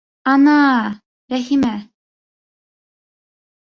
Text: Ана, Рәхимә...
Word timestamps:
Ана, 0.31 0.55
Рәхимә... 1.35 1.73